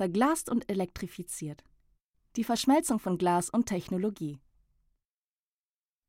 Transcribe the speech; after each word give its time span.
verglast 0.00 0.48
und 0.48 0.70
elektrifiziert. 0.70 1.62
Die 2.36 2.42
Verschmelzung 2.42 2.98
von 2.98 3.18
Glas 3.18 3.50
und 3.50 3.66
Technologie. 3.66 4.38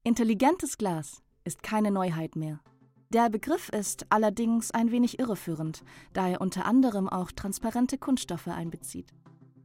Intelligentes 0.06 0.78
Glas 0.78 1.22
ist 1.44 1.62
keine 1.62 1.92
Neuheit 1.92 2.38
mehr. 2.38 2.62
Der 3.10 3.30
Begriff 3.30 3.68
ist 3.68 4.06
allerdings 4.10 4.72
ein 4.72 4.92
wenig 4.92 5.20
irreführend, 5.20 5.84
da 6.14 6.30
er 6.30 6.40
unter 6.40 6.64
anderem 6.64 7.10
auch 7.10 7.34
transparente 7.34 7.98
Kunststoffe 7.98 8.48
einbezieht. 8.48 9.12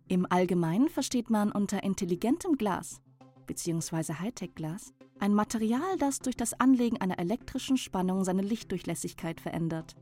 Im 0.08 0.26
Allgemeinen 0.28 0.88
versteht 0.88 1.30
man 1.30 1.52
unter 1.52 1.84
intelligentem 1.84 2.56
Glas 2.58 3.00
bzw. 3.46 4.14
Hightech-Glas 4.14 4.92
ein 5.20 5.34
Material, 5.34 5.98
das 6.00 6.18
durch 6.18 6.36
das 6.36 6.52
Anlegen 6.58 7.00
einer 7.00 7.20
elektrischen 7.20 7.76
Spannung 7.76 8.24
seine 8.24 8.42
Lichtdurchlässigkeit 8.42 9.40
verändert. 9.40 9.94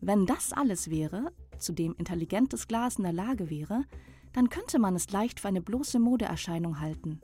Wenn 0.00 0.26
das 0.26 0.52
alles 0.52 0.90
wäre, 0.90 1.32
zu 1.58 1.72
dem 1.72 1.94
intelligentes 1.98 2.68
Glas 2.68 2.96
in 2.96 3.04
der 3.04 3.12
Lage 3.12 3.50
wäre, 3.50 3.84
dann 4.32 4.48
könnte 4.48 4.78
man 4.78 4.94
es 4.94 5.10
leicht 5.10 5.40
für 5.40 5.48
eine 5.48 5.60
bloße 5.60 5.98
Modeerscheinung 5.98 6.80
halten. 6.80 7.20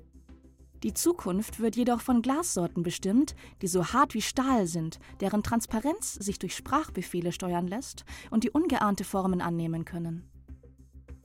Die 0.82 0.92
Zukunft 0.92 1.60
wird 1.60 1.76
jedoch 1.76 2.02
von 2.02 2.20
Glassorten 2.20 2.82
bestimmt, 2.82 3.34
die 3.62 3.68
so 3.68 3.86
hart 3.86 4.12
wie 4.12 4.20
Stahl 4.20 4.66
sind, 4.66 4.98
deren 5.20 5.42
Transparenz 5.42 6.14
sich 6.14 6.38
durch 6.38 6.54
Sprachbefehle 6.54 7.32
steuern 7.32 7.66
lässt 7.66 8.04
und 8.30 8.44
die 8.44 8.50
ungeahnte 8.50 9.04
Formen 9.04 9.40
annehmen 9.40 9.86
können. 9.86 10.28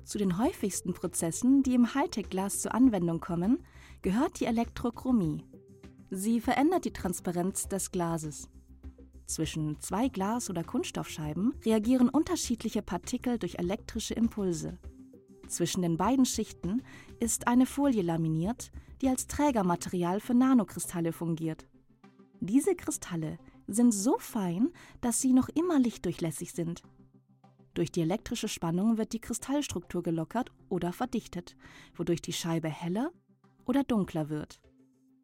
Zu 0.05 0.17
den 0.17 0.37
häufigsten 0.37 0.93
Prozessen, 0.93 1.61
die 1.61 1.75
im 1.75 1.93
Hightech-Glas 1.93 2.61
zur 2.61 2.73
Anwendung 2.73 3.19
kommen, 3.19 3.59
gehört 4.01 4.39
die 4.39 4.45
Elektrochromie. 4.45 5.43
Sie 6.09 6.39
verändert 6.39 6.85
die 6.85 6.93
Transparenz 6.93 7.67
des 7.67 7.91
Glases. 7.91 8.49
Zwischen 9.29 9.79
zwei 9.79 10.07
Glas- 10.07 10.49
oder 10.49 10.63
Kunststoffscheiben 10.63 11.53
reagieren 11.63 12.09
unterschiedliche 12.09 12.81
Partikel 12.81 13.37
durch 13.37 13.59
elektrische 13.59 14.15
Impulse. 14.15 14.79
Zwischen 15.47 15.83
den 15.83 15.97
beiden 15.97 16.25
Schichten 16.25 16.81
ist 17.19 17.47
eine 17.47 17.67
Folie 17.67 18.01
laminiert, 18.01 18.71
die 19.03 19.07
als 19.07 19.27
Trägermaterial 19.27 20.19
für 20.19 20.33
Nanokristalle 20.33 21.13
fungiert. 21.13 21.67
Diese 22.39 22.73
Kristalle 22.73 23.37
sind 23.67 23.93
so 23.93 24.17
fein, 24.17 24.71
dass 24.99 25.21
sie 25.21 25.33
noch 25.33 25.49
immer 25.49 25.77
lichtdurchlässig 25.77 26.51
sind. 26.51 26.81
Durch 27.75 27.91
die 27.91 28.01
elektrische 28.01 28.47
Spannung 28.47 28.97
wird 28.97 29.13
die 29.13 29.21
Kristallstruktur 29.21 30.01
gelockert 30.01 30.51
oder 30.69 30.91
verdichtet, 30.91 31.55
wodurch 31.93 32.23
die 32.23 32.33
Scheibe 32.33 32.67
heller 32.67 33.11
oder 33.67 33.83
dunkler 33.83 34.29
wird. 34.29 34.59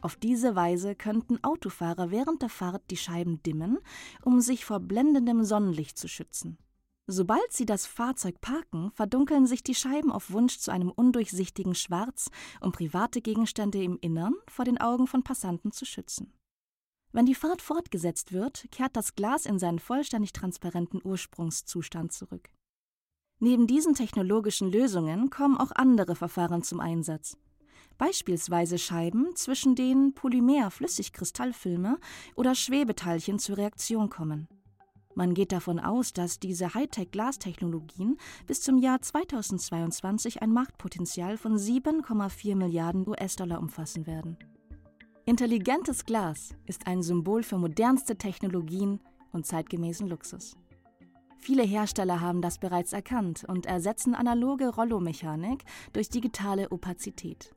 Auf 0.05 0.17
diese 0.17 0.55
Weise 0.55 0.93
könnten 0.93 1.43
Autofahrer 1.43 2.11
während 2.11 2.43
der 2.43 2.49
Fahrt 2.49 2.91
die 2.91 2.95
Scheiben 2.95 3.41
dimmen, 3.41 3.79
um 4.21 4.39
sich 4.39 4.63
vor 4.63 4.79
blendendem 4.79 5.43
Sonnenlicht 5.43 5.97
zu 5.97 6.07
schützen. 6.07 6.59
Sobald 7.07 7.51
sie 7.51 7.65
das 7.65 7.87
Fahrzeug 7.87 8.39
parken, 8.39 8.91
verdunkeln 8.91 9.47
sich 9.47 9.63
die 9.63 9.73
Scheiben 9.73 10.11
auf 10.11 10.29
Wunsch 10.29 10.59
zu 10.59 10.69
einem 10.69 10.91
undurchsichtigen 10.91 11.73
Schwarz, 11.73 12.29
um 12.61 12.71
private 12.71 13.19
Gegenstände 13.19 13.81
im 13.81 13.97
Innern 13.99 14.35
vor 14.47 14.63
den 14.63 14.79
Augen 14.79 15.07
von 15.07 15.23
Passanten 15.23 15.71
zu 15.71 15.85
schützen. 15.85 16.31
Wenn 17.11 17.25
die 17.25 17.33
Fahrt 17.33 17.63
fortgesetzt 17.63 18.31
wird, 18.31 18.67
kehrt 18.69 18.95
das 18.95 19.15
Glas 19.15 19.47
in 19.47 19.57
seinen 19.57 19.79
vollständig 19.79 20.33
transparenten 20.33 21.01
Ursprungszustand 21.03 22.13
zurück. 22.13 22.51
Neben 23.39 23.65
diesen 23.65 23.95
technologischen 23.95 24.71
Lösungen 24.71 25.31
kommen 25.31 25.57
auch 25.57 25.71
andere 25.71 26.15
Verfahren 26.15 26.61
zum 26.61 26.79
Einsatz. 26.79 27.39
Beispielsweise 27.97 28.77
Scheiben, 28.77 29.35
zwischen 29.35 29.75
denen 29.75 30.13
Polymer-Flüssigkristallfilme 30.13 31.97
oder 32.35 32.55
Schwebeteilchen 32.55 33.39
zur 33.39 33.57
Reaktion 33.57 34.09
kommen. 34.09 34.47
Man 35.17 35.33
geht 35.33 35.53
davon 35.53 35.79
aus, 35.79 36.11
dass 36.11 36.39
diese 36.39 36.73
Hightech-Glastechnologien 36.73 38.17
bis 38.47 38.61
zum 38.61 38.77
Jahr 38.77 39.01
2022 39.01 40.41
ein 40.41 40.51
Marktpotenzial 40.51 41.37
von 41.37 41.57
7,4 41.57 42.55
Milliarden 42.55 43.07
US-Dollar 43.07 43.59
umfassen 43.59 44.07
werden. 44.07 44.37
Intelligentes 45.25 46.05
Glas 46.05 46.49
ist 46.65 46.85
ein 46.85 47.01
Symbol 47.01 47.43
für 47.43 47.57
modernste 47.57 48.17
Technologien 48.17 48.99
und 49.31 49.45
zeitgemäßen 49.45 50.07
Luxus. 50.07 50.57
Viele 51.37 51.63
Hersteller 51.63 52.19
haben 52.19 52.41
das 52.41 52.57
bereits 52.57 52.91
erkannt 52.91 53.45
und 53.47 53.65
ersetzen 53.65 54.15
analoge 54.15 54.67
Rollomechanik 54.67 55.63
durch 55.93 56.09
digitale 56.09 56.69
Opazität. 56.69 57.55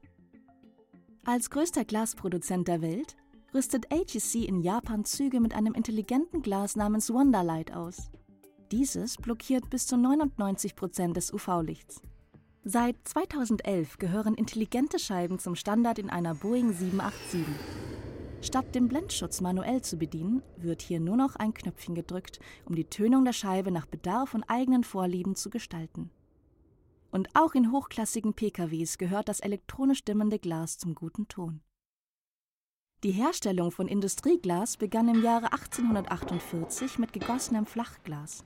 Als 1.25 1.51
größter 1.51 1.85
Glasproduzent 1.85 2.69
der 2.69 2.81
Welt 2.81 3.17
rüstet 3.55 3.93
AGC 3.93 4.47
in 4.47 4.61
Japan 4.61 5.05
Züge 5.05 5.41
mit 5.41 5.55
einem 5.55 5.75
intelligenten 5.75 6.43
Glas 6.43 6.77
namens 6.77 7.13
Wonderlight 7.13 7.75
aus. 7.75 8.11
Dieses 8.73 9.17
blockiert 9.17 9.71
bis 9.71 9.87
zu 9.87 9.97
99 9.97 10.77
Prozent 10.77 11.17
des 11.17 11.33
UV-Lichts. 11.33 12.03
Seit 12.65 12.97
2011 13.05 13.99
gehören 13.99 14.35
intelligente 14.35 14.99
Scheiben 14.99 15.39
zum 15.39 15.55
Standard 15.55 15.99
in 15.99 16.11
einer 16.11 16.35
Boeing 16.35 16.73
787. 16.73 17.45
Statt 18.41 18.75
den 18.75 18.89
Blendschutz 18.89 19.41
manuell 19.41 19.83
zu 19.83 19.97
bedienen, 19.97 20.43
wird 20.57 20.83
hier 20.83 21.01
nur 21.01 21.17
noch 21.17 21.37
ein 21.37 21.55
Knöpfchen 21.55 21.95
gedrückt, 21.95 22.39
um 22.67 22.75
die 22.75 22.85
Tönung 22.85 23.25
der 23.25 23.33
Scheibe 23.33 23.71
nach 23.71 23.87
Bedarf 23.87 24.35
und 24.35 24.45
eigenen 24.45 24.85
Vorlieben 24.85 25.35
zu 25.35 25.51
gestalten. 25.51 26.11
Und 27.11 27.29
auch 27.35 27.55
in 27.55 27.73
hochklassigen 27.73 28.35
PKWs 28.35 28.99
gehört 28.99 29.29
das 29.29 29.41
elektronisch 29.41 30.05
dimmende 30.05 30.39
Glas 30.39 30.79
zum 30.79 30.95
guten 30.95 31.27
Ton. 31.29 31.63
Die 33.05 33.13
Herstellung 33.13 33.71
von 33.71 33.87
Industrieglas 33.87 34.77
begann 34.77 35.09
im 35.09 35.23
Jahre 35.23 35.53
1848 35.53 36.99
mit 36.99 37.13
gegossenem 37.13 37.65
Flachglas. 37.65 38.45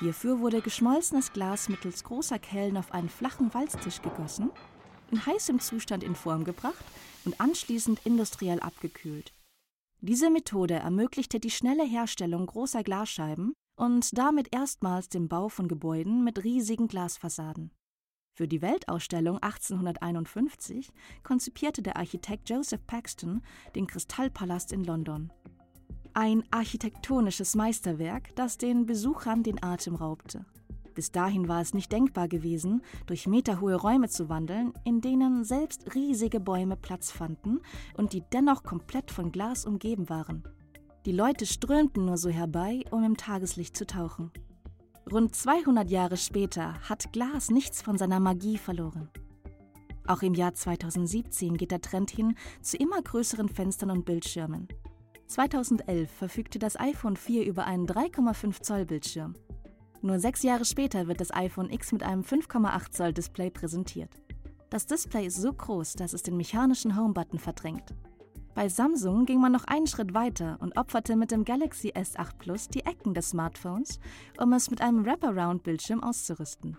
Hierfür 0.00 0.40
wurde 0.40 0.62
geschmolzenes 0.62 1.32
Glas 1.32 1.68
mittels 1.68 2.02
großer 2.04 2.38
Kellen 2.38 2.76
auf 2.76 2.92
einen 2.92 3.08
flachen 3.08 3.52
Walztisch 3.54 4.02
gegossen, 4.02 4.50
in 5.10 5.24
heißem 5.24 5.60
Zustand 5.60 6.04
in 6.04 6.14
Form 6.14 6.44
gebracht 6.44 6.84
und 7.24 7.40
anschließend 7.40 8.00
industriell 8.04 8.60
abgekühlt. 8.60 9.32
Diese 10.00 10.30
Methode 10.30 10.74
ermöglichte 10.74 11.38
die 11.38 11.50
schnelle 11.50 11.84
Herstellung 11.84 12.46
großer 12.46 12.82
Glasscheiben 12.82 13.54
und 13.76 14.16
damit 14.16 14.54
erstmals 14.54 15.08
den 15.08 15.28
Bau 15.28 15.48
von 15.48 15.68
Gebäuden 15.68 16.24
mit 16.24 16.42
riesigen 16.44 16.88
Glasfassaden. 16.88 17.70
Für 18.34 18.48
die 18.48 18.60
Weltausstellung 18.60 19.38
1851 19.38 20.92
konzipierte 21.22 21.82
der 21.82 21.96
Architekt 21.96 22.50
Joseph 22.50 22.86
Paxton 22.86 23.42
den 23.74 23.86
Kristallpalast 23.86 24.72
in 24.72 24.84
London. 24.84 25.32
Ein 26.12 26.44
architektonisches 26.50 27.54
Meisterwerk, 27.54 28.34
das 28.36 28.58
den 28.58 28.86
Besuchern 28.86 29.42
den 29.42 29.62
Atem 29.62 29.94
raubte. 29.94 30.44
Bis 30.94 31.12
dahin 31.12 31.46
war 31.46 31.60
es 31.60 31.74
nicht 31.74 31.92
denkbar 31.92 32.26
gewesen, 32.26 32.82
durch 33.04 33.26
meterhohe 33.26 33.74
Räume 33.74 34.08
zu 34.08 34.30
wandeln, 34.30 34.72
in 34.84 35.02
denen 35.02 35.44
selbst 35.44 35.94
riesige 35.94 36.40
Bäume 36.40 36.76
Platz 36.76 37.10
fanden 37.10 37.60
und 37.98 38.14
die 38.14 38.22
dennoch 38.32 38.62
komplett 38.62 39.10
von 39.10 39.30
Glas 39.30 39.66
umgeben 39.66 40.08
waren. 40.08 40.42
Die 41.06 41.12
Leute 41.12 41.46
strömten 41.46 42.04
nur 42.04 42.16
so 42.16 42.30
herbei, 42.30 42.82
um 42.90 43.04
im 43.04 43.16
Tageslicht 43.16 43.76
zu 43.76 43.86
tauchen. 43.86 44.32
Rund 45.08 45.36
200 45.36 45.88
Jahre 45.88 46.16
später 46.16 46.74
hat 46.88 47.12
Glas 47.12 47.48
nichts 47.48 47.80
von 47.80 47.96
seiner 47.96 48.18
Magie 48.18 48.58
verloren. 48.58 49.08
Auch 50.08 50.22
im 50.22 50.34
Jahr 50.34 50.54
2017 50.54 51.56
geht 51.56 51.70
der 51.70 51.80
Trend 51.80 52.10
hin 52.10 52.34
zu 52.60 52.76
immer 52.76 53.00
größeren 53.00 53.48
Fenstern 53.48 53.92
und 53.92 54.04
Bildschirmen. 54.04 54.66
2011 55.28 56.10
verfügte 56.10 56.58
das 56.58 56.78
iPhone 56.78 57.14
4 57.14 57.46
über 57.46 57.66
einen 57.66 57.86
3,5 57.86 58.62
Zoll 58.62 58.84
Bildschirm. 58.84 59.34
Nur 60.02 60.18
sechs 60.18 60.42
Jahre 60.42 60.64
später 60.64 61.06
wird 61.06 61.20
das 61.20 61.32
iPhone 61.32 61.70
X 61.70 61.92
mit 61.92 62.02
einem 62.02 62.22
5,8 62.22 62.90
Zoll 62.90 63.12
Display 63.12 63.50
präsentiert. 63.50 64.10
Das 64.70 64.86
Display 64.86 65.26
ist 65.26 65.40
so 65.40 65.52
groß, 65.52 65.92
dass 65.92 66.14
es 66.14 66.24
den 66.24 66.36
mechanischen 66.36 66.96
Home-Button 66.96 67.38
verdrängt. 67.38 67.94
Bei 68.56 68.70
Samsung 68.70 69.26
ging 69.26 69.38
man 69.38 69.52
noch 69.52 69.64
einen 69.64 69.86
Schritt 69.86 70.14
weiter 70.14 70.56
und 70.60 70.78
opferte 70.78 71.14
mit 71.14 71.30
dem 71.30 71.44
Galaxy 71.44 71.90
S8 71.90 72.38
Plus 72.38 72.68
die 72.68 72.86
Ecken 72.86 73.12
des 73.12 73.28
Smartphones, 73.28 74.00
um 74.40 74.54
es 74.54 74.70
mit 74.70 74.80
einem 74.80 75.04
Wraparound-Bildschirm 75.04 76.02
auszurüsten. 76.02 76.78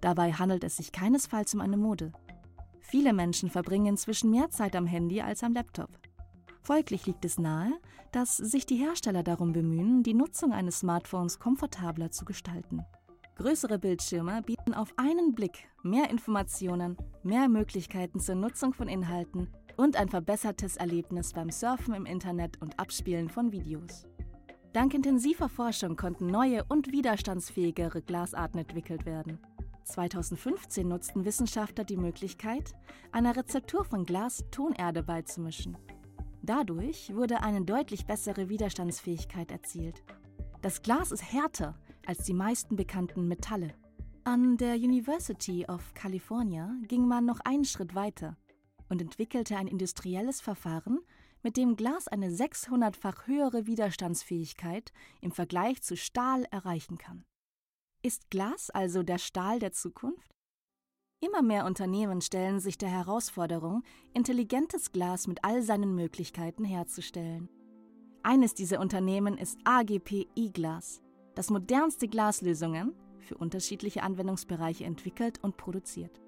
Dabei 0.00 0.32
handelt 0.32 0.62
es 0.62 0.76
sich 0.76 0.92
keinesfalls 0.92 1.52
um 1.52 1.62
eine 1.62 1.76
Mode. 1.76 2.12
Viele 2.78 3.12
Menschen 3.12 3.50
verbringen 3.50 3.86
inzwischen 3.86 4.30
mehr 4.30 4.50
Zeit 4.50 4.76
am 4.76 4.86
Handy 4.86 5.20
als 5.20 5.42
am 5.42 5.52
Laptop. 5.52 5.90
Folglich 6.62 7.06
liegt 7.06 7.24
es 7.24 7.40
nahe, 7.40 7.72
dass 8.12 8.36
sich 8.36 8.64
die 8.64 8.76
Hersteller 8.76 9.24
darum 9.24 9.52
bemühen, 9.52 10.04
die 10.04 10.14
Nutzung 10.14 10.52
eines 10.52 10.78
Smartphones 10.78 11.40
komfortabler 11.40 12.12
zu 12.12 12.24
gestalten. 12.24 12.84
Größere 13.34 13.80
Bildschirme 13.80 14.42
bieten 14.42 14.74
auf 14.74 14.94
einen 14.96 15.34
Blick 15.34 15.70
mehr 15.82 16.08
Informationen, 16.08 16.96
mehr 17.24 17.48
Möglichkeiten 17.48 18.20
zur 18.20 18.36
Nutzung 18.36 18.74
von 18.74 18.86
Inhalten 18.86 19.48
und 19.80 19.96
ein 19.96 20.10
verbessertes 20.10 20.76
Erlebnis 20.76 21.32
beim 21.32 21.48
Surfen 21.48 21.94
im 21.94 22.04
Internet 22.04 22.60
und 22.60 22.78
Abspielen 22.78 23.30
von 23.30 23.50
Videos. 23.50 24.06
Dank 24.74 24.92
intensiver 24.92 25.48
Forschung 25.48 25.96
konnten 25.96 26.26
neue 26.26 26.64
und 26.64 26.92
widerstandsfähigere 26.92 28.02
Glasarten 28.02 28.60
entwickelt 28.60 29.06
werden. 29.06 29.38
2015 29.84 30.86
nutzten 30.86 31.24
Wissenschaftler 31.24 31.84
die 31.84 31.96
Möglichkeit, 31.96 32.74
einer 33.10 33.34
Rezeptur 33.34 33.86
von 33.86 34.04
Glas 34.04 34.44
Tonerde 34.50 35.02
beizumischen. 35.02 35.78
Dadurch 36.42 37.14
wurde 37.14 37.42
eine 37.42 37.64
deutlich 37.64 38.04
bessere 38.04 38.50
Widerstandsfähigkeit 38.50 39.50
erzielt. 39.50 40.02
Das 40.60 40.82
Glas 40.82 41.10
ist 41.10 41.32
härter 41.32 41.74
als 42.04 42.24
die 42.24 42.34
meisten 42.34 42.76
bekannten 42.76 43.26
Metalle. 43.28 43.72
An 44.24 44.58
der 44.58 44.74
University 44.74 45.64
of 45.66 45.94
California 45.94 46.70
ging 46.86 47.08
man 47.08 47.24
noch 47.24 47.40
einen 47.40 47.64
Schritt 47.64 47.94
weiter 47.94 48.36
und 48.90 49.00
entwickelte 49.00 49.56
ein 49.56 49.66
industrielles 49.66 50.42
Verfahren, 50.42 51.00
mit 51.42 51.56
dem 51.56 51.76
Glas 51.76 52.06
eine 52.06 52.28
600-fach 52.28 53.26
höhere 53.26 53.66
Widerstandsfähigkeit 53.66 54.92
im 55.22 55.32
Vergleich 55.32 55.80
zu 55.80 55.96
Stahl 55.96 56.44
erreichen 56.50 56.98
kann. 56.98 57.24
Ist 58.02 58.30
Glas 58.30 58.68
also 58.70 59.02
der 59.02 59.18
Stahl 59.18 59.58
der 59.58 59.72
Zukunft? 59.72 60.34
Immer 61.22 61.42
mehr 61.42 61.66
Unternehmen 61.66 62.20
stellen 62.22 62.60
sich 62.60 62.78
der 62.78 62.88
Herausforderung, 62.88 63.82
intelligentes 64.14 64.90
Glas 64.92 65.26
mit 65.26 65.44
all 65.44 65.62
seinen 65.62 65.94
Möglichkeiten 65.94 66.64
herzustellen. 66.64 67.48
Eines 68.22 68.54
dieser 68.54 68.80
Unternehmen 68.80 69.38
ist 69.38 69.58
AGP 69.64 70.28
E-Glas, 70.34 71.02
das 71.34 71.50
modernste 71.50 72.08
Glaslösungen 72.08 72.94
für 73.18 73.36
unterschiedliche 73.36 74.02
Anwendungsbereiche 74.02 74.84
entwickelt 74.84 75.42
und 75.42 75.56
produziert. 75.56 76.20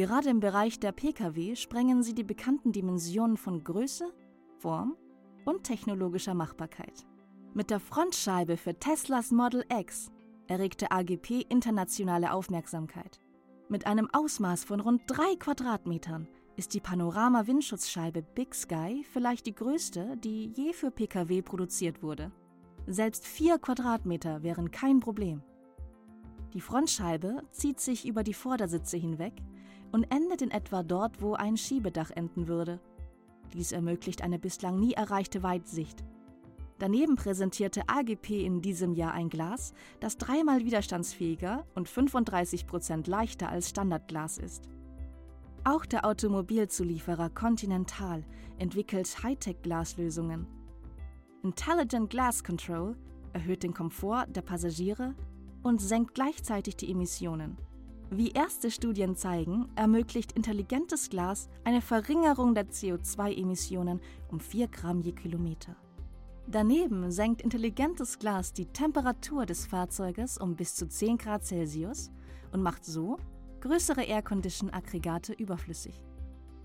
Gerade 0.00 0.30
im 0.30 0.40
Bereich 0.40 0.80
der 0.80 0.92
Pkw 0.92 1.56
sprengen 1.56 2.02
sie 2.02 2.14
die 2.14 2.24
bekannten 2.24 2.72
Dimensionen 2.72 3.36
von 3.36 3.62
Größe, 3.62 4.10
Form 4.56 4.96
und 5.44 5.64
technologischer 5.64 6.32
Machbarkeit. 6.32 7.04
Mit 7.52 7.68
der 7.68 7.80
Frontscheibe 7.80 8.56
für 8.56 8.74
Teslas 8.74 9.30
Model 9.30 9.62
X 9.70 10.10
erregte 10.46 10.90
AGP 10.90 11.44
internationale 11.50 12.32
Aufmerksamkeit. 12.32 13.20
Mit 13.68 13.86
einem 13.86 14.08
Ausmaß 14.10 14.64
von 14.64 14.80
rund 14.80 15.02
drei 15.06 15.36
Quadratmetern 15.38 16.26
ist 16.56 16.72
die 16.72 16.80
Panorama-Windschutzscheibe 16.80 18.22
Big 18.22 18.54
Sky 18.54 19.04
vielleicht 19.12 19.44
die 19.44 19.54
größte, 19.54 20.16
die 20.16 20.46
je 20.56 20.72
für 20.72 20.90
Pkw 20.90 21.42
produziert 21.42 22.02
wurde. 22.02 22.32
Selbst 22.86 23.26
vier 23.26 23.58
Quadratmeter 23.58 24.42
wären 24.42 24.70
kein 24.70 25.00
Problem. 25.00 25.42
Die 26.54 26.62
Frontscheibe 26.62 27.42
zieht 27.50 27.80
sich 27.80 28.08
über 28.08 28.22
die 28.22 28.32
Vordersitze 28.32 28.96
hinweg 28.96 29.34
und 29.92 30.04
endet 30.12 30.42
in 30.42 30.50
etwa 30.50 30.82
dort, 30.82 31.20
wo 31.20 31.34
ein 31.34 31.56
Schiebedach 31.56 32.10
enden 32.10 32.48
würde. 32.48 32.80
Dies 33.52 33.72
ermöglicht 33.72 34.22
eine 34.22 34.38
bislang 34.38 34.78
nie 34.78 34.92
erreichte 34.92 35.42
Weitsicht. 35.42 36.04
Daneben 36.78 37.16
präsentierte 37.16 37.82
AGP 37.88 38.44
in 38.44 38.62
diesem 38.62 38.94
Jahr 38.94 39.12
ein 39.12 39.28
Glas, 39.28 39.74
das 40.00 40.16
dreimal 40.16 40.64
widerstandsfähiger 40.64 41.66
und 41.74 41.88
35 41.88 42.66
Prozent 42.66 43.06
leichter 43.06 43.50
als 43.50 43.68
Standardglas 43.68 44.38
ist. 44.38 44.68
Auch 45.62 45.84
der 45.84 46.06
Automobilzulieferer 46.06 47.28
Continental 47.30 48.24
entwickelt 48.58 49.22
Hightech-Glaslösungen. 49.22 50.46
Intelligent 51.42 52.08
Glass 52.08 52.42
Control 52.42 52.96
erhöht 53.34 53.62
den 53.62 53.74
Komfort 53.74 54.26
der 54.28 54.42
Passagiere 54.42 55.14
und 55.62 55.82
senkt 55.82 56.14
gleichzeitig 56.14 56.76
die 56.76 56.90
Emissionen. 56.90 57.58
Wie 58.12 58.32
erste 58.32 58.72
Studien 58.72 59.14
zeigen, 59.14 59.68
ermöglicht 59.76 60.32
intelligentes 60.32 61.10
Glas 61.10 61.48
eine 61.62 61.80
Verringerung 61.80 62.56
der 62.56 62.66
CO2-Emissionen 62.66 64.00
um 64.28 64.40
4 64.40 64.66
Gramm 64.66 65.00
je 65.00 65.12
Kilometer. 65.12 65.76
Daneben 66.48 67.12
senkt 67.12 67.40
intelligentes 67.40 68.18
Glas 68.18 68.52
die 68.52 68.66
Temperatur 68.66 69.46
des 69.46 69.64
Fahrzeuges 69.64 70.38
um 70.38 70.56
bis 70.56 70.74
zu 70.74 70.88
10 70.88 71.18
Grad 71.18 71.44
Celsius 71.44 72.10
und 72.50 72.62
macht 72.62 72.84
so 72.84 73.16
größere 73.60 74.02
Aircondition-Aggregate 74.02 75.32
überflüssig. 75.34 76.02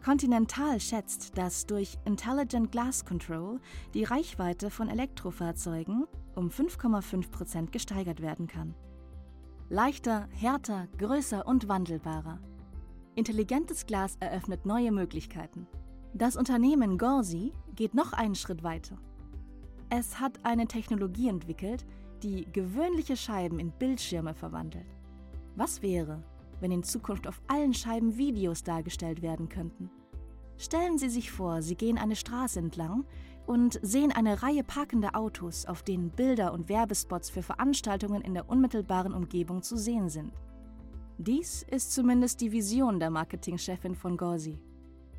Continental 0.03 0.79
schätzt, 0.79 1.37
dass 1.37 1.67
durch 1.67 1.99
Intelligent 2.05 2.71
Glass 2.71 3.05
Control 3.05 3.59
die 3.93 4.03
Reichweite 4.03 4.71
von 4.71 4.89
Elektrofahrzeugen 4.89 6.07
um 6.33 6.49
5,5 6.49 7.29
Prozent 7.29 7.71
gesteigert 7.71 8.23
werden 8.23 8.47
kann. 8.47 8.73
Leichter, 9.69 10.27
härter, 10.31 10.87
größer 10.99 11.47
und 11.47 11.67
wandelbarer. 11.67 12.37
Intelligentes 13.15 13.87
Glas 13.87 14.15
eröffnet 14.19 14.63
neue 14.67 14.91
Möglichkeiten. 14.91 15.65
Das 16.13 16.35
Unternehmen 16.35 16.99
Gorsi 16.99 17.51
geht 17.75 17.95
noch 17.95 18.13
einen 18.13 18.35
Schritt 18.35 18.61
weiter. 18.61 18.95
Es 19.89 20.19
hat 20.19 20.45
eine 20.45 20.67
Technologie 20.67 21.29
entwickelt, 21.29 21.83
die 22.21 22.45
gewöhnliche 22.51 23.17
Scheiben 23.17 23.57
in 23.57 23.71
Bildschirme 23.71 24.35
verwandelt. 24.35 24.95
Was 25.55 25.81
wäre, 25.81 26.21
wenn 26.59 26.71
in 26.71 26.83
Zukunft 26.83 27.27
auf 27.27 27.41
allen 27.47 27.73
Scheiben 27.73 28.17
Videos 28.17 28.61
dargestellt 28.61 29.23
werden 29.23 29.49
könnten? 29.49 29.89
Stellen 30.57 30.99
Sie 30.99 31.09
sich 31.09 31.31
vor, 31.31 31.63
Sie 31.63 31.75
gehen 31.75 31.97
eine 31.97 32.15
Straße 32.15 32.59
entlang 32.59 33.03
und 33.47 33.79
sehen 33.81 34.11
eine 34.11 34.41
Reihe 34.41 34.63
parkender 34.63 35.15
Autos, 35.15 35.65
auf 35.65 35.83
denen 35.83 36.09
Bilder 36.09 36.53
und 36.53 36.69
Werbespots 36.69 37.29
für 37.29 37.43
Veranstaltungen 37.43 38.21
in 38.21 38.33
der 38.33 38.49
unmittelbaren 38.49 39.13
Umgebung 39.13 39.61
zu 39.61 39.77
sehen 39.77 40.09
sind. 40.09 40.33
Dies 41.17 41.63
ist 41.63 41.93
zumindest 41.93 42.41
die 42.41 42.51
Vision 42.51 42.99
der 42.99 43.09
Marketingchefin 43.09 43.95
von 43.95 44.17
Gorsi. 44.17 44.59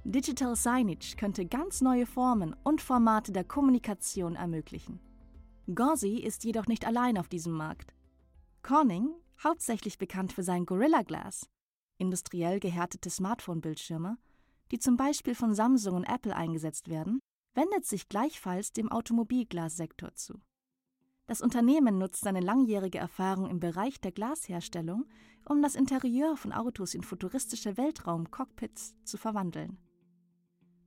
Digital 0.05 0.55
Signage 0.55 1.17
könnte 1.17 1.46
ganz 1.46 1.81
neue 1.81 2.06
Formen 2.06 2.55
und 2.62 2.81
Formate 2.81 3.32
der 3.32 3.44
Kommunikation 3.44 4.37
ermöglichen. 4.37 5.00
Gorsi 5.75 6.19
ist 6.19 6.44
jedoch 6.44 6.67
nicht 6.67 6.87
allein 6.87 7.19
auf 7.19 7.29
diesem 7.29 7.55
Markt. 7.55 7.93
Corning, 8.62 9.08
hauptsächlich 9.43 9.99
bekannt 9.99 10.32
für 10.32 10.43
sein 10.43 10.67
Gorilla 10.67 11.02
Glass, 11.02 11.49
industriell 11.99 12.61
gehärtete 12.61 13.11
Smartphone-Bildschirme, 13.11 14.17
die 14.70 14.79
zum 14.79 14.96
Beispiel 14.96 15.34
von 15.34 15.55
Samsung 15.55 15.94
und 15.94 16.05
Apple 16.05 16.37
eingesetzt 16.37 16.88
werden, 16.88 17.20
wendet 17.56 17.87
sich 17.87 18.08
gleichfalls 18.08 18.73
dem 18.73 18.93
Automobilglassektor 18.93 20.14
zu. 20.14 20.41
Das 21.26 21.41
Unternehmen 21.41 21.99
nutzt 21.99 22.23
seine 22.23 22.41
langjährige 22.41 22.99
Erfahrung 22.99 23.50
im 23.50 23.58
Bereich 23.58 24.00
der 24.00 24.12
Glasherstellung, 24.12 25.06
um 25.49 25.61
das 25.61 25.75
Interieur 25.75 26.37
von 26.37 26.53
Autos 26.53 26.94
in 26.94 27.03
futuristische 27.03 27.76
Weltraum-Cockpits 27.76 28.94
zu 29.05 29.17
verwandeln. 29.17 29.79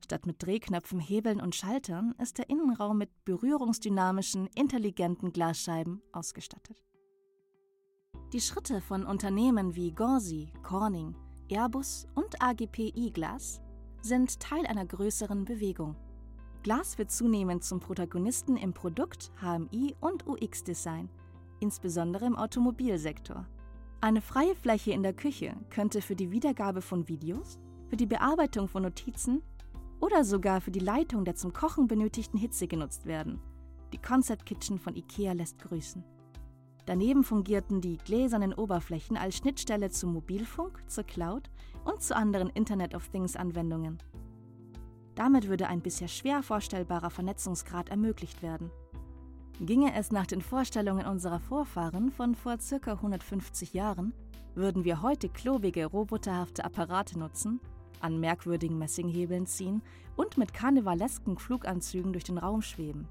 Statt 0.01 0.25
mit 0.25 0.41
Drehknöpfen, 0.41 0.99
Hebeln 0.99 1.41
und 1.41 1.55
Schaltern 1.55 2.15
ist 2.21 2.37
der 2.37 2.49
Innenraum 2.49 2.97
mit 2.97 3.09
berührungsdynamischen, 3.25 4.47
intelligenten 4.55 5.33
Glasscheiben 5.33 6.01
ausgestattet. 6.13 6.83
Die 8.31 8.41
Schritte 8.41 8.79
von 8.79 9.05
Unternehmen 9.05 9.75
wie 9.75 9.91
Gorsi, 9.91 10.53
Corning, 10.63 11.15
Airbus 11.49 12.07
und 12.15 12.41
AGP 12.41 12.93
E-Glas 12.95 13.59
sind 14.01 14.39
Teil 14.39 14.65
einer 14.65 14.85
größeren 14.85 15.45
Bewegung. 15.45 15.95
Glas 16.61 16.97
wird 16.97 17.09
zunehmend 17.09 17.63
zum 17.63 17.79
Protagonisten 17.79 18.57
im 18.57 18.73
Produkt-, 18.73 19.31
HMI- 19.41 19.95
und 20.01 20.27
UX-Design, 20.27 21.09
insbesondere 21.61 22.25
im 22.25 22.35
Automobilsektor. 22.35 23.45
Eine 24.01 24.21
freie 24.21 24.55
Fläche 24.55 24.91
in 24.91 25.01
der 25.01 25.13
Küche 25.13 25.55
könnte 25.69 26.01
für 26.01 26.15
die 26.15 26.31
Wiedergabe 26.31 26.81
von 26.81 27.07
Videos, 27.07 27.57
für 27.87 27.97
die 27.97 28.05
Bearbeitung 28.05 28.67
von 28.67 28.83
Notizen 28.83 29.41
oder 30.01 30.23
sogar 30.23 30.61
für 30.61 30.71
die 30.71 30.79
Leitung 30.79 31.25
der 31.25 31.35
zum 31.35 31.53
Kochen 31.53 31.87
benötigten 31.87 32.37
Hitze 32.37 32.67
genutzt 32.67 33.05
werden. 33.05 33.41
Die 33.93 33.97
Concept 33.97 34.45
Kitchen 34.45 34.79
von 34.79 34.95
IKEA 34.95 35.33
lässt 35.33 35.59
grüßen. 35.59 36.03
Daneben 36.85 37.23
fungierten 37.23 37.81
die 37.81 37.97
gläsernen 37.97 38.53
Oberflächen 38.53 39.15
als 39.15 39.37
Schnittstelle 39.37 39.89
zum 39.91 40.13
Mobilfunk, 40.13 40.83
zur 40.87 41.03
Cloud 41.03 41.49
und 41.85 42.01
zu 42.01 42.15
anderen 42.15 42.49
Internet 42.49 42.95
of 42.95 43.07
Things 43.09 43.35
Anwendungen. 43.35 43.97
Damit 45.19 45.49
würde 45.49 45.67
ein 45.67 45.81
bisher 45.81 46.07
schwer 46.07 46.41
vorstellbarer 46.41 47.09
Vernetzungsgrad 47.09 47.89
ermöglicht 47.89 48.41
werden. 48.41 48.71
Ginge 49.59 49.93
es 49.93 50.13
nach 50.13 50.25
den 50.25 50.41
Vorstellungen 50.41 51.05
unserer 51.05 51.41
Vorfahren 51.41 52.09
von 52.09 52.35
vor 52.35 52.55
ca. 52.57 52.93
150 52.93 53.73
Jahren, 53.73 54.13
würden 54.55 54.85
wir 54.85 55.01
heute 55.01 55.27
klobige, 55.27 55.87
roboterhafte 55.87 56.63
Apparate 56.63 57.19
nutzen, 57.19 57.59
an 57.99 58.21
merkwürdigen 58.21 58.77
Messinghebeln 58.77 59.45
ziehen 59.45 59.81
und 60.15 60.37
mit 60.37 60.53
karnevalesken 60.53 61.37
Fluganzügen 61.37 62.13
durch 62.13 62.23
den 62.23 62.37
Raum 62.37 62.61
schweben. 62.61 63.05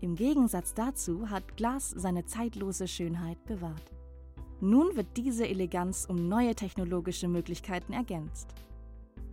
Im 0.00 0.14
Gegensatz 0.14 0.74
dazu 0.74 1.28
hat 1.28 1.56
Glas 1.56 1.90
seine 1.90 2.24
zeitlose 2.24 2.86
Schönheit 2.86 3.44
bewahrt. 3.46 3.92
Nun 4.60 4.94
wird 4.94 5.16
diese 5.16 5.48
Eleganz 5.48 6.06
um 6.08 6.28
neue 6.28 6.54
technologische 6.54 7.26
Möglichkeiten 7.26 7.94
ergänzt. 7.94 8.54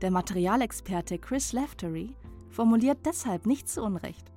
Der 0.01 0.11
Materialexperte 0.11 1.19
Chris 1.19 1.51
Leftery 1.51 2.15
formuliert 2.49 2.99
deshalb 3.05 3.45
nicht 3.45 3.67
zu 3.67 3.83
Unrecht. 3.83 4.31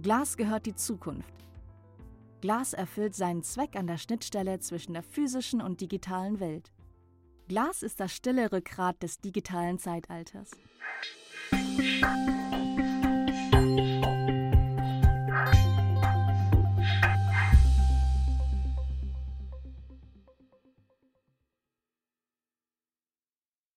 Glas 0.00 0.36
gehört 0.36 0.66
die 0.66 0.76
Zukunft. 0.76 1.34
Glas 2.40 2.74
erfüllt 2.74 3.16
seinen 3.16 3.42
Zweck 3.42 3.74
an 3.74 3.88
der 3.88 3.98
Schnittstelle 3.98 4.60
zwischen 4.60 4.92
der 4.92 5.02
physischen 5.02 5.60
und 5.60 5.80
digitalen 5.80 6.38
Welt. 6.38 6.70
Glas 7.48 7.82
ist 7.82 7.98
das 7.98 8.12
stille 8.12 8.52
Rückgrat 8.52 9.02
des 9.02 9.18
digitalen 9.18 9.80
Zeitalters. 9.80 10.52